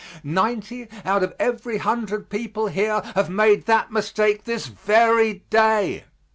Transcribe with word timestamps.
Ninety 0.23 0.87
out 1.05 1.21
of 1.21 1.35
every 1.37 1.77
hundred 1.77 2.31
people 2.31 2.69
here 2.69 3.03
have 3.13 3.29
made 3.29 3.67
that 3.67 3.91
mistake 3.91 4.45
this 4.45 4.65
very 4.65 5.43
day. 5.51 6.05